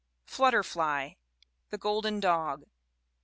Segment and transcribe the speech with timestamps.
[0.25, 1.17] Flutterfly.
[1.69, 2.63] The Golden Dog.